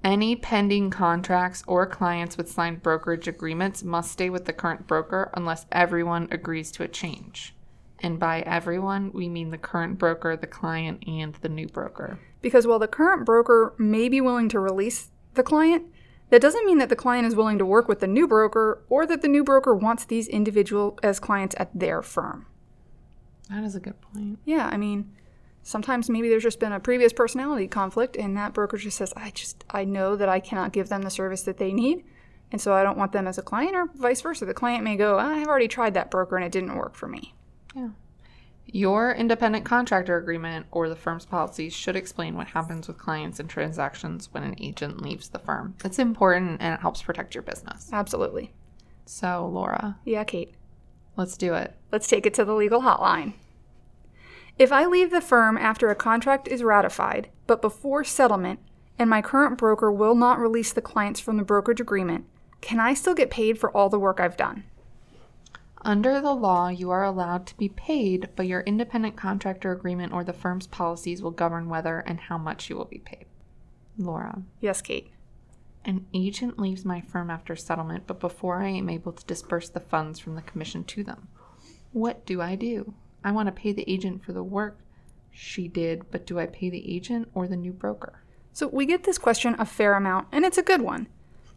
Any 0.05 0.35
pending 0.35 0.91
contracts 0.91 1.63
or 1.65 1.87
clients 1.87 2.37
with 2.37 2.51
signed 2.51 2.83
brokerage 2.83 3.27
agreements 3.27 3.83
must 3.83 4.11
stay 4.11 4.29
with 4.29 4.45
the 4.45 4.53
current 4.53 4.85
broker 4.85 5.31
unless 5.33 5.65
everyone 5.71 6.27
agrees 6.29 6.71
to 6.73 6.83
a 6.83 6.87
change. 6.87 7.55
And 8.01 8.19
by 8.19 8.41
everyone, 8.41 9.11
we 9.13 9.27
mean 9.27 9.49
the 9.49 9.57
current 9.57 9.97
broker, 9.97 10.37
the 10.37 10.45
client, 10.45 11.03
and 11.07 11.33
the 11.41 11.49
new 11.49 11.67
broker. 11.67 12.19
Because 12.43 12.67
while 12.67 12.77
the 12.77 12.87
current 12.87 13.25
broker 13.25 13.73
may 13.79 14.07
be 14.07 14.21
willing 14.21 14.47
to 14.49 14.59
release 14.59 15.09
the 15.33 15.41
client, 15.41 15.87
that 16.29 16.41
doesn't 16.41 16.67
mean 16.67 16.77
that 16.77 16.89
the 16.89 16.95
client 16.95 17.25
is 17.25 17.35
willing 17.35 17.57
to 17.57 17.65
work 17.65 17.87
with 17.87 17.99
the 17.99 18.05
new 18.05 18.27
broker 18.27 18.83
or 18.89 19.07
that 19.07 19.23
the 19.23 19.27
new 19.27 19.43
broker 19.43 19.73
wants 19.73 20.05
these 20.05 20.27
individual 20.27 20.99
as 21.01 21.19
clients 21.19 21.55
at 21.57 21.71
their 21.73 22.03
firm. 22.03 22.45
That 23.49 23.63
is 23.63 23.73
a 23.73 23.79
good 23.79 23.99
point. 24.01 24.37
Yeah, 24.45 24.69
I 24.71 24.77
mean, 24.77 25.11
sometimes 25.65 26.09
maybe 26.09 26.29
there's 26.29 26.43
just 26.43 26.59
been 26.59 26.71
a 26.71 26.79
previous 26.79 27.11
personality 27.11 27.67
conflict 27.67 28.15
and 28.15 28.37
that 28.37 28.53
broker 28.53 28.77
just 28.77 28.97
says, 28.97 29.11
I 29.17 29.31
just, 29.31 29.65
I 29.71 29.83
know 29.83 30.15
that 30.15 30.29
I 30.29 30.39
cannot 30.39 30.71
give 30.71 30.87
them 30.89 31.01
the 31.01 31.09
service 31.09 31.41
that 31.41 31.57
they 31.57 31.73
need. 31.73 32.05
And 32.51 32.61
so 32.61 32.73
I 32.73 32.83
don't 32.83 32.97
want 32.97 33.11
them 33.11 33.27
as 33.27 33.39
a 33.39 33.41
client, 33.41 33.75
or 33.75 33.89
vice 33.95 34.21
versa. 34.21 34.45
The 34.45 34.53
client 34.53 34.83
may 34.83 34.95
go, 34.95 35.17
I've 35.17 35.47
already 35.47 35.67
tried 35.67 35.95
that 35.95 36.11
broker 36.11 36.37
and 36.37 36.45
it 36.45 36.51
didn't 36.51 36.75
work 36.75 36.93
for 36.93 37.07
me. 37.07 37.33
Yeah. 37.75 37.89
Your 38.67 39.11
independent 39.11 39.65
contractor 39.65 40.17
agreement 40.17 40.67
or 40.71 40.87
the 40.87 40.95
firm's 40.95 41.25
policies 41.25 41.73
should 41.73 41.95
explain 41.95 42.35
what 42.35 42.47
happens 42.47 42.87
with 42.87 42.99
clients 42.99 43.39
and 43.39 43.49
transactions 43.49 44.29
when 44.31 44.43
an 44.43 44.55
agent 44.59 45.01
leaves 45.01 45.29
the 45.29 45.39
firm. 45.39 45.75
It's 45.83 45.97
important 45.99 46.61
and 46.61 46.75
it 46.75 46.79
helps 46.79 47.01
protect 47.01 47.33
your 47.33 47.41
business. 47.41 47.89
Absolutely. 47.91 48.53
So, 49.07 49.47
Laura, 49.51 49.97
Yeah, 50.05 50.23
Kate. 50.23 50.53
let's 51.17 51.37
do 51.37 51.55
it. 51.55 51.75
Let's 51.91 52.07
take 52.07 52.27
it 52.27 52.33
to 52.35 52.45
the 52.45 52.53
legal 52.55 52.81
hotline. 52.81 53.33
If 54.57 54.71
I 54.71 54.85
leave 54.85 55.11
the 55.11 55.21
firm 55.21 55.57
after 55.57 55.89
a 55.89 55.95
contract 55.95 56.47
is 56.47 56.63
ratified, 56.63 57.29
but 57.45 57.61
before 57.61 58.03
settlement, 58.03 58.59
and 58.97 59.09
my 59.09 59.21
current 59.21 59.57
broker 59.57 59.91
will 59.91 60.15
not 60.15 60.39
release 60.39 60.71
the 60.71 60.81
clients 60.81 61.19
from 61.19 61.35
the 61.37 61.43
brokerage 61.43 61.81
agreement, 61.81 62.25
can 62.61 62.79
I 62.79 62.93
still 62.93 63.13
get 63.13 63.29
paid 63.29 63.59
for 63.59 63.69
all 63.75 63.89
the 63.89 63.99
work 63.99 64.19
I've 64.19 64.37
done? 64.37 64.63
Under 65.81 66.19
the 66.21 66.33
law, 66.33 66.69
you 66.69 66.89
are 66.89 67.03
allowed 67.03 67.45
to 67.47 67.57
be 67.57 67.69
paid, 67.69 68.29
but 68.35 68.47
your 68.47 68.61
independent 68.61 69.15
contractor 69.17 69.71
agreement 69.71 70.13
or 70.13 70.23
the 70.23 70.33
firm's 70.33 70.65
policies 70.67 71.21
will 71.21 71.31
govern 71.31 71.69
whether 71.69 71.99
and 71.99 72.21
how 72.21 72.37
much 72.37 72.69
you 72.69 72.77
will 72.77 72.85
be 72.85 72.99
paid. 72.99 73.25
Laura, 73.97 74.41
Yes, 74.61 74.81
Kate. 74.81 75.11
an 75.83 76.07
agent 76.13 76.57
leaves 76.57 76.83
my 76.85 77.01
firm 77.01 77.29
after 77.29 77.55
settlement, 77.55 78.05
but 78.07 78.19
before 78.19 78.61
I 78.61 78.69
am 78.69 78.89
able 78.89 79.11
to 79.11 79.25
disperse 79.25 79.69
the 79.69 79.79
funds 79.79 80.17
from 80.17 80.35
the 80.35 80.41
commission 80.41 80.83
to 80.85 81.03
them. 81.03 81.27
What 81.91 82.25
do 82.25 82.41
I 82.41 82.55
do? 82.55 82.95
I 83.25 83.31
want 83.31 83.47
to 83.47 83.51
pay 83.51 83.73
the 83.73 83.89
agent 83.91 84.23
for 84.23 84.33
the 84.33 84.43
work 84.43 84.77
she 85.31 85.67
did, 85.67 86.11
but 86.11 86.27
do 86.27 86.39
I 86.39 86.45
pay 86.45 86.69
the 86.69 86.95
agent 86.95 87.27
or 87.33 87.47
the 87.47 87.57
new 87.57 87.73
broker? 87.73 88.21
So 88.53 88.67
we 88.67 88.85
get 88.85 89.03
this 89.03 89.17
question 89.17 89.55
a 89.57 89.65
fair 89.65 89.95
amount, 89.95 90.27
and 90.31 90.45
it's 90.45 90.59
a 90.59 90.63
good 90.63 90.81
one. 90.81 91.07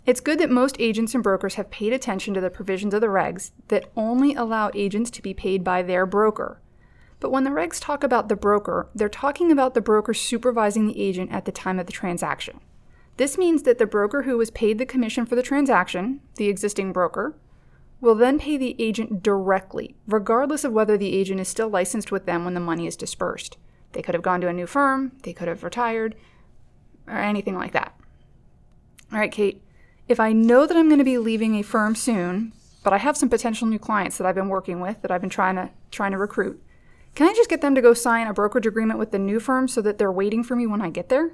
It's 0.06 0.20
good 0.20 0.40
that 0.40 0.50
most 0.50 0.76
agents 0.78 1.14
and 1.14 1.22
brokers 1.22 1.56
have 1.56 1.70
paid 1.70 1.92
attention 1.92 2.32
to 2.32 2.40
the 2.40 2.48
provisions 2.48 2.94
of 2.94 3.02
the 3.02 3.08
regs 3.08 3.50
that 3.68 3.90
only 3.94 4.34
allow 4.34 4.70
agents 4.74 5.10
to 5.10 5.22
be 5.22 5.34
paid 5.34 5.62
by 5.62 5.82
their 5.82 6.06
broker. 6.06 6.60
But 7.20 7.30
when 7.30 7.44
the 7.44 7.50
regs 7.50 7.78
talk 7.78 8.02
about 8.02 8.30
the 8.30 8.36
broker, 8.36 8.88
they're 8.94 9.10
talking 9.10 9.52
about 9.52 9.74
the 9.74 9.82
broker 9.82 10.14
supervising 10.14 10.86
the 10.86 10.98
agent 10.98 11.30
at 11.30 11.44
the 11.44 11.52
time 11.52 11.78
of 11.78 11.84
the 11.84 11.92
transaction. 11.92 12.60
This 13.18 13.36
means 13.36 13.64
that 13.64 13.76
the 13.76 13.86
broker 13.86 14.22
who 14.22 14.38
was 14.38 14.50
paid 14.50 14.78
the 14.78 14.86
commission 14.86 15.26
for 15.26 15.36
the 15.36 15.42
transaction, 15.42 16.20
the 16.36 16.48
existing 16.48 16.92
broker, 16.92 17.36
will 18.00 18.14
then 18.14 18.38
pay 18.38 18.56
the 18.56 18.76
agent 18.78 19.22
directly, 19.22 19.96
regardless 20.06 20.64
of 20.64 20.72
whether 20.72 20.96
the 20.96 21.14
agent 21.14 21.40
is 21.40 21.48
still 21.48 21.68
licensed 21.68 22.12
with 22.12 22.26
them 22.26 22.44
when 22.44 22.54
the 22.54 22.60
money 22.60 22.86
is 22.86 22.96
dispersed. 22.96 23.56
They 23.92 24.02
could 24.02 24.14
have 24.14 24.22
gone 24.22 24.40
to 24.42 24.48
a 24.48 24.52
new 24.52 24.66
firm, 24.66 25.12
they 25.22 25.32
could 25.32 25.48
have 25.48 25.64
retired, 25.64 26.14
or 27.06 27.16
anything 27.16 27.56
like 27.56 27.72
that. 27.72 27.98
All 29.12 29.18
right, 29.18 29.32
Kate, 29.32 29.62
if 30.06 30.20
I 30.20 30.32
know 30.32 30.66
that 30.66 30.76
I'm 30.76 30.88
going 30.88 30.98
to 30.98 31.04
be 31.04 31.18
leaving 31.18 31.54
a 31.56 31.62
firm 31.62 31.94
soon, 31.94 32.52
but 32.84 32.92
I 32.92 32.98
have 32.98 33.16
some 33.16 33.28
potential 33.28 33.66
new 33.66 33.78
clients 33.78 34.18
that 34.18 34.26
I've 34.26 34.34
been 34.34 34.48
working 34.48 34.80
with 34.80 35.02
that 35.02 35.10
I've 35.10 35.20
been 35.20 35.30
trying 35.30 35.56
to 35.56 35.70
trying 35.90 36.12
to 36.12 36.18
recruit, 36.18 36.62
can 37.14 37.28
I 37.28 37.34
just 37.34 37.50
get 37.50 37.60
them 37.60 37.74
to 37.74 37.82
go 37.82 37.94
sign 37.94 38.26
a 38.26 38.32
brokerage 38.32 38.66
agreement 38.66 38.98
with 38.98 39.10
the 39.10 39.18
new 39.18 39.40
firm 39.40 39.66
so 39.66 39.82
that 39.82 39.98
they're 39.98 40.12
waiting 40.12 40.44
for 40.44 40.54
me 40.54 40.66
when 40.66 40.82
I 40.82 40.90
get 40.90 41.08
there? 41.08 41.32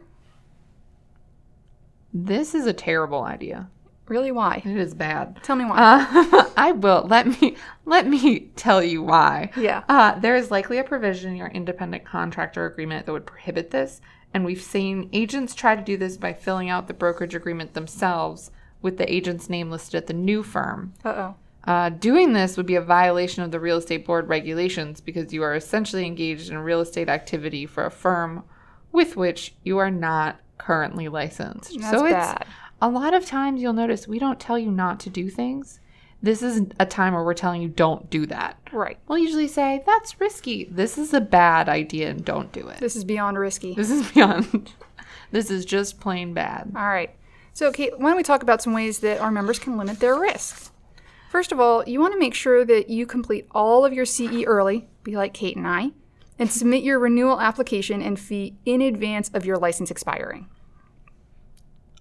This 2.13 2.55
is 2.55 2.67
a 2.67 2.73
terrible 2.73 3.23
idea. 3.25 3.69
Really, 4.07 4.33
why? 4.33 4.61
It 4.65 4.77
is 4.77 4.95
bad. 4.95 5.43
Tell 5.43 5.57
me 5.57 5.65
why. 5.65 5.77
Uh, 5.79 6.51
I 6.57 6.73
will. 6.73 7.07
Let 7.09 7.41
me 7.41 7.57
let 7.87 8.07
me 8.07 8.51
tell 8.55 8.83
you 8.83 9.03
why. 9.03 9.51
Yeah. 9.57 9.83
Uh, 9.89 10.19
there 10.19 10.37
is 10.37 10.51
likely 10.51 10.79
a 10.79 10.85
provision 10.85 11.31
in 11.31 11.37
your 11.37 11.49
independent 11.49 12.05
contractor 12.05 12.67
agreement 12.67 13.07
that 13.07 13.13
would 13.13 13.27
prohibit 13.27 13.71
this, 13.71 14.01
and 14.35 14.45
we've 14.45 14.61
seen 14.61 15.09
agents 15.13 15.55
try 15.55 15.75
to 15.75 15.83
do 15.83 15.97
this 15.97 16.19
by 16.19 16.35
filling 16.35 16.69
out 16.69 16.87
the 16.87 16.95
brokerage 16.95 17.35
agreement 17.35 17.73
themselves 17.73 18.51
with 18.83 18.99
the 18.99 19.13
agent's 19.13 19.49
name 19.49 19.71
listed 19.71 19.95
at 19.95 20.07
the 20.07 20.13
new 20.13 20.43
firm. 20.43 20.93
Uh 21.05 21.09
oh. 21.09 21.35
Uh, 21.67 21.89
doing 21.89 22.35
this 22.35 22.59
would 22.59 22.67
be 22.67 22.75
a 22.75 22.83
violation 22.83 23.43
of 23.43 23.51
the 23.51 23.61
real 23.61 23.79
estate 23.79 24.05
board 24.05 24.29
regulations 24.29 25.01
because 25.01 25.33
you 25.33 25.43
are 25.43 25.55
essentially 25.55 26.05
engaged 26.05 26.51
in 26.51 26.59
real 26.59 26.81
estate 26.81 27.09
activity 27.09 27.65
for 27.65 27.87
a 27.87 27.91
firm 27.91 28.45
with 28.93 29.17
which 29.17 29.55
you 29.63 29.79
are 29.79 29.91
not 29.91 30.39
currently 30.59 31.09
licensed. 31.09 31.75
That's 31.81 31.91
so 31.91 32.05
it's 32.05 32.13
bad. 32.13 32.47
A 32.85 32.89
lot 32.89 33.15
of 33.15 33.25
times 33.25 33.63
you'll 33.63 33.73
notice 33.73 34.07
we 34.07 34.19
don't 34.19 34.39
tell 34.39 34.59
you 34.59 34.71
not 34.71 35.01
to 35.01 35.09
do 35.09 35.31
things. 35.31 35.81
This 36.23 36.43
is 36.43 36.67
a 36.79 36.85
time 36.85 37.15
where 37.15 37.25
we're 37.25 37.33
telling 37.33 37.63
you 37.63 37.69
don't 37.69 38.11
do 38.11 38.27
that. 38.27 38.59
Right. 38.73 38.99
We'll 39.09 39.17
usually 39.17 39.49
say 39.49 39.83
that's 39.87 40.21
risky. 40.21 40.65
This 40.71 40.99
is 40.99 41.15
a 41.15 41.21
bad 41.23 41.71
idea 41.71 42.11
and 42.11 42.23
don't 42.23 42.53
do 42.53 42.69
it. 42.69 42.81
This 42.81 42.95
is 42.95 43.03
beyond 43.03 43.39
risky. 43.39 43.73
This 43.73 43.91
is 43.91 44.11
beyond. 44.13 44.75
this 45.31 45.51
is 45.51 45.65
just 45.65 45.99
plain 45.99 46.35
bad. 46.35 46.73
All 46.77 46.87
right. 46.87 47.17
So, 47.55 47.73
Kate, 47.73 47.99
why 47.99 48.11
don't 48.11 48.19
we 48.19 48.23
talk 48.23 48.43
about 48.43 48.61
some 48.61 48.75
ways 48.75 48.99
that 48.99 49.19
our 49.19 49.31
members 49.31 49.59
can 49.59 49.79
limit 49.79 49.99
their 50.01 50.21
risk? 50.21 50.71
First 51.31 51.53
of 51.53 51.61
all, 51.61 51.85
you 51.87 52.01
want 52.01 52.13
to 52.13 52.19
make 52.19 52.35
sure 52.35 52.67
that 52.67 52.91
you 52.91 53.07
complete 53.07 53.47
all 53.53 53.87
of 53.87 53.95
your 53.95 54.05
CE 54.05 54.45
early, 54.47 54.89
be 55.05 55.17
like 55.17 55.33
Kate 55.33 55.57
and 55.57 55.67
I, 55.67 55.93
and 56.39 56.51
submit 56.53 56.85
your 56.85 56.99
renewal 56.99 57.41
application 57.41 58.03
and 58.03 58.21
fee 58.21 58.57
in 58.67 58.83
advance 58.83 59.31
of 59.33 59.47
your 59.47 59.57
license 59.57 59.91
expiring. 59.91 60.51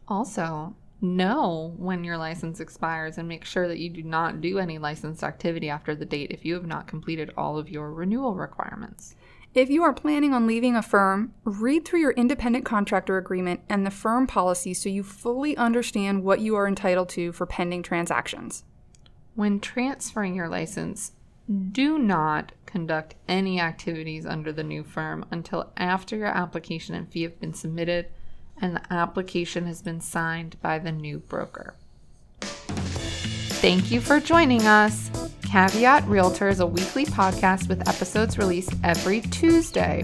Also, 0.07 0.75
know 1.01 1.73
when 1.77 2.03
your 2.03 2.17
license 2.17 2.59
expires 2.59 3.17
and 3.17 3.27
make 3.27 3.43
sure 3.43 3.67
that 3.67 3.79
you 3.79 3.89
do 3.89 4.03
not 4.03 4.41
do 4.41 4.57
any 4.57 4.77
licensed 4.77 5.23
activity 5.23 5.69
after 5.69 5.93
the 5.93 6.05
date 6.05 6.31
if 6.31 6.45
you 6.45 6.53
have 6.53 6.65
not 6.65 6.87
completed 6.87 7.31
all 7.37 7.57
of 7.57 7.69
your 7.69 7.91
renewal 7.91 8.35
requirements. 8.35 9.15
If 9.53 9.69
you 9.69 9.83
are 9.83 9.93
planning 9.93 10.33
on 10.33 10.47
leaving 10.47 10.75
a 10.75 10.81
firm, 10.81 11.33
read 11.43 11.85
through 11.85 11.99
your 11.99 12.13
independent 12.13 12.65
contractor 12.65 13.17
agreement 13.17 13.61
and 13.69 13.85
the 13.85 13.91
firm 13.91 14.25
policy 14.25 14.73
so 14.73 14.89
you 14.89 15.03
fully 15.03 15.55
understand 15.57 16.23
what 16.23 16.39
you 16.39 16.55
are 16.55 16.67
entitled 16.67 17.09
to 17.09 17.31
for 17.33 17.45
pending 17.45 17.83
transactions. 17.83 18.63
When 19.35 19.59
transferring 19.59 20.33
your 20.35 20.49
license, 20.49 21.11
do 21.71 21.99
not 21.99 22.53
conduct 22.65 23.15
any 23.27 23.59
activities 23.59 24.25
under 24.25 24.51
the 24.51 24.63
new 24.63 24.83
firm 24.83 25.25
until 25.29 25.71
after 25.77 26.15
your 26.15 26.27
application 26.27 26.95
and 26.95 27.07
fee 27.11 27.23
have 27.23 27.39
been 27.39 27.53
submitted 27.53 28.07
and 28.61 28.75
the 28.75 28.93
application 28.93 29.65
has 29.65 29.81
been 29.81 30.01
signed 30.01 30.55
by 30.61 30.79
the 30.79 30.91
new 30.91 31.19
broker. 31.19 31.75
Thank 32.41 33.91
you 33.91 34.01
for 34.01 34.19
joining 34.19 34.67
us. 34.67 35.09
Caveat 35.43 36.07
Realtor 36.07 36.49
is 36.49 36.59
a 36.59 36.65
weekly 36.65 37.05
podcast 37.05 37.69
with 37.69 37.87
episodes 37.87 38.37
released 38.37 38.73
every 38.83 39.21
Tuesday. 39.21 40.01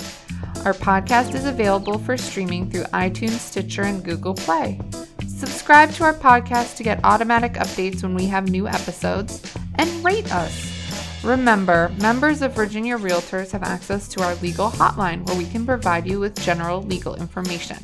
Our 0.64 0.74
podcast 0.74 1.34
is 1.34 1.46
available 1.46 1.98
for 1.98 2.18
streaming 2.18 2.70
through 2.70 2.84
iTunes, 2.86 3.40
Stitcher, 3.40 3.84
and 3.84 4.04
Google 4.04 4.36
Play. 4.36 4.80
Subscribe 5.28 5.92
to 5.94 6.04
our 6.04 6.14
podcast 6.14 6.76
to 6.78 6.84
get 6.84 7.00
automatic 7.04 7.54
updates 7.54 8.04
when 8.04 8.14
we 8.14 8.28
have 8.28 8.50
new 8.50 8.68
episodes 8.68 9.42
and 9.76 10.06
rate 10.06 10.32
us. 10.34 11.24
Remember, 11.24 11.92
members 12.00 12.42
of 12.42 12.54
Virginia 12.54 12.98
Realtors 12.98 13.52
have 13.52 13.64
access 13.64 14.08
to 14.10 14.24
our 14.24 14.36
legal 14.36 14.70
hotline 14.70 15.26
where 15.26 15.38
we 15.38 15.46
can 15.46 15.66
provide 15.66 16.08
you 16.08 16.20
with 16.20 16.40
general 16.42 16.82
legal 16.84 17.16
information. 17.16 17.78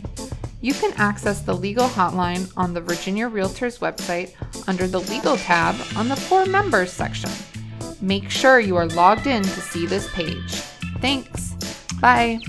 You 0.66 0.74
can 0.74 0.94
access 0.94 1.42
the 1.42 1.56
legal 1.56 1.88
hotline 1.88 2.52
on 2.58 2.74
the 2.74 2.82
Virginia 2.82 3.30
Realtors 3.30 3.78
website 3.78 4.34
under 4.68 4.88
the 4.88 5.00
Legal 5.02 5.38
tab 5.38 5.76
on 5.96 6.10
the 6.10 6.16
For 6.16 6.48
Members 6.48 6.92
section. 6.92 7.30
Make 8.02 8.32
sure 8.32 8.60
you 8.60 8.76
are 8.76 8.88
logged 8.88 9.28
in 9.28 9.44
to 9.44 9.62
see 9.62 9.86
this 9.86 10.12
page. 10.16 10.56
Thanks. 11.02 11.54
Bye. 12.02 12.40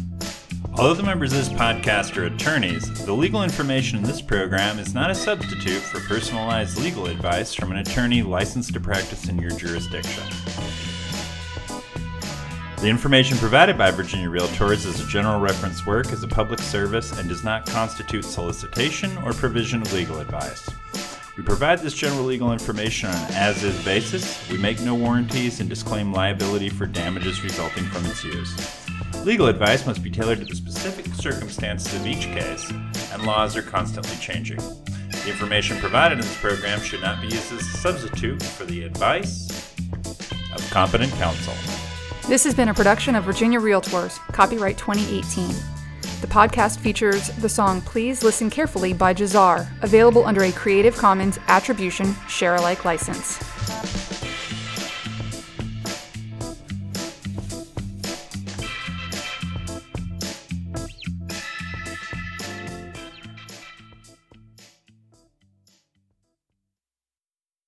Although 0.79 0.95
the 0.95 1.03
members 1.03 1.35
of 1.35 1.41
this 1.41 1.51
podcast 1.51 2.17
are 2.17 2.25
attorneys, 2.25 3.05
the 3.05 3.13
legal 3.13 3.43
information 3.43 3.99
in 3.99 4.05
this 4.05 4.23
program 4.23 4.79
is 4.79 4.95
not 4.95 5.11
a 5.11 5.15
substitute 5.15 5.83
for 5.83 6.01
personalized 6.09 6.81
legal 6.81 7.05
advice 7.09 7.53
from 7.53 7.71
an 7.71 7.77
attorney 7.77 8.23
licensed 8.23 8.73
to 8.73 8.81
practice 8.81 9.29
in 9.29 9.39
your 9.39 9.51
jurisdiction. 9.51 10.25
The 12.79 12.89
information 12.89 13.39
provided 13.39 13.79
by 13.79 13.91
Virginia 13.91 14.29
Realtors 14.29 14.85
is 14.85 15.01
a 15.01 15.07
general 15.07 15.41
reference 15.41 15.87
work 15.87 16.13
is 16.13 16.23
a 16.23 16.29
public 16.29 16.61
service 16.61 17.19
and 17.19 17.27
does 17.27 17.43
not 17.43 17.65
constitute 17.65 18.25
solicitation 18.25 19.17
or 19.19 19.33
provision 19.33 19.81
of 19.81 19.93
legal 19.95 20.21
advice. 20.21 20.69
We 21.39 21.43
provide 21.43 21.79
this 21.79 21.95
general 21.95 22.25
legal 22.25 22.53
information 22.53 23.09
on 23.09 23.17
an 23.17 23.35
as 23.35 23.65
is 23.65 23.83
basis. 23.83 24.47
We 24.51 24.59
make 24.59 24.79
no 24.83 24.95
warranties 24.95 25.59
and 25.61 25.71
disclaim 25.71 26.13
liability 26.13 26.69
for 26.69 26.85
damages 26.87 27.43
resulting 27.43 27.85
from 27.85 28.05
its 28.05 28.23
use. 28.23 28.55
Legal 29.25 29.49
advice 29.49 29.87
must 29.87 30.03
be 30.03 30.11
tailored 30.11 30.41
to 30.41 30.45
the 30.45 30.55
specific 30.55 31.07
circumstances 31.15 31.95
of 31.95 32.07
each 32.07 32.25
case, 32.27 32.71
and 33.11 33.25
laws 33.25 33.57
are 33.57 33.63
constantly 33.63 34.17
changing. 34.17 34.59
The 34.59 35.31
information 35.31 35.79
provided 35.79 36.19
in 36.19 36.25
this 36.25 36.41
program 36.41 36.81
should 36.81 37.01
not 37.01 37.23
be 37.23 37.29
used 37.29 37.53
as 37.53 37.61
a 37.61 37.79
substitute 37.79 38.43
for 38.43 38.67
the 38.67 38.83
advice 38.83 39.73
of 40.55 40.71
competent 40.71 41.13
counsel. 41.15 41.55
This 42.29 42.43
has 42.43 42.55
been 42.55 42.71
a 42.71 42.75
production 42.75 43.15
of 43.15 43.23
Virginia 43.23 43.61
Realtors, 43.61 44.19
copyright 44.33 44.77
2018. 44.77 45.47
The 46.21 46.27
podcast 46.27 46.81
features 46.81 47.29
the 47.37 47.49
song 47.49 47.81
Please 47.81 48.25
Listen 48.25 48.51
Carefully 48.51 48.93
by 48.93 49.15
Jahzzar, 49.15 49.65
available 49.83 50.27
under 50.27 50.43
a 50.43 50.51
Creative 50.51 50.97
Commons 50.97 51.39
Attribution 51.47 52.17
Share 52.27 52.57
Alike 52.57 52.85
license. 52.85 53.56